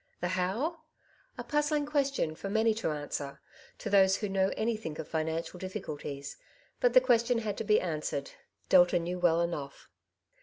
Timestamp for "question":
1.85-2.33, 7.01-7.37